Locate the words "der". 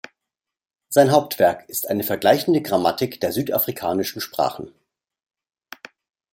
3.21-3.31